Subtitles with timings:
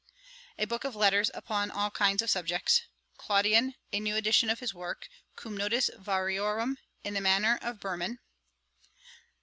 [0.57, 2.81] 'A book of Letters, upon all kinds of subjects.
[3.17, 8.17] 'Claudian, a new edition of his works, cum notis variorum, in the manner of Burman.